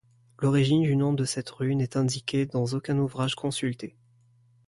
[0.39, 3.95] L'origine du nom de cette rue n'est indiquée dans aucun ouvrage consulté.